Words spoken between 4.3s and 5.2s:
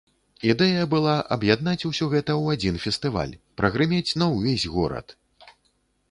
ўвесь горад.